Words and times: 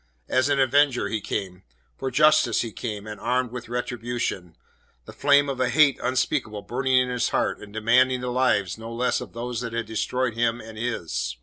As 0.29 0.49
an 0.49 0.59
avenger 0.59 1.09
he 1.09 1.21
came. 1.21 1.61
For 1.95 2.09
justice 2.09 2.61
he 2.61 2.71
came, 2.71 3.05
and 3.05 3.21
armed 3.21 3.51
with 3.51 3.69
retribution; 3.69 4.55
the 5.05 5.13
flame 5.13 5.47
of 5.47 5.59
a 5.59 5.69
hate 5.69 5.99
unspeakable 6.01 6.63
burning 6.63 6.97
in 6.97 7.09
his 7.09 7.29
heart, 7.29 7.59
and 7.59 7.71
demanding 7.71 8.19
the 8.21 8.31
lives 8.31 8.79
no 8.79 8.91
less 8.91 9.21
of 9.21 9.33
those 9.33 9.61
that 9.61 9.73
had 9.73 9.85
destroyed 9.85 10.33
him 10.33 10.59
and 10.59 10.75
his. 10.79 11.37